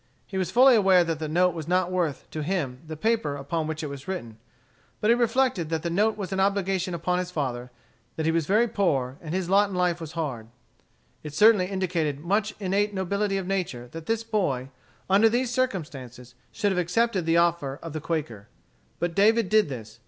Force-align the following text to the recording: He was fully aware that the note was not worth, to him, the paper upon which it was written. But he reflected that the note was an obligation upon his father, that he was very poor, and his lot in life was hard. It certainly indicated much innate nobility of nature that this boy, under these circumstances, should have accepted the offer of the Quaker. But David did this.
He 0.25 0.35
was 0.39 0.49
fully 0.49 0.73
aware 0.73 1.03
that 1.03 1.19
the 1.19 1.27
note 1.27 1.53
was 1.53 1.67
not 1.67 1.91
worth, 1.91 2.27
to 2.31 2.41
him, 2.41 2.81
the 2.87 2.97
paper 2.97 3.35
upon 3.35 3.67
which 3.67 3.83
it 3.83 3.87
was 3.87 4.07
written. 4.07 4.39
But 4.99 5.11
he 5.11 5.15
reflected 5.15 5.69
that 5.69 5.83
the 5.83 5.91
note 5.91 6.17
was 6.17 6.33
an 6.33 6.39
obligation 6.39 6.95
upon 6.95 7.19
his 7.19 7.29
father, 7.29 7.69
that 8.15 8.25
he 8.25 8.31
was 8.31 8.47
very 8.47 8.67
poor, 8.67 9.19
and 9.21 9.31
his 9.35 9.47
lot 9.47 9.69
in 9.69 9.75
life 9.75 10.01
was 10.01 10.13
hard. 10.13 10.47
It 11.21 11.35
certainly 11.35 11.67
indicated 11.67 12.19
much 12.19 12.55
innate 12.59 12.95
nobility 12.95 13.37
of 13.37 13.45
nature 13.45 13.89
that 13.91 14.07
this 14.07 14.23
boy, 14.23 14.69
under 15.07 15.29
these 15.29 15.51
circumstances, 15.51 16.33
should 16.51 16.71
have 16.71 16.79
accepted 16.79 17.27
the 17.27 17.37
offer 17.37 17.77
of 17.83 17.93
the 17.93 18.01
Quaker. 18.01 18.47
But 18.97 19.13
David 19.13 19.49
did 19.49 19.69
this. 19.69 19.99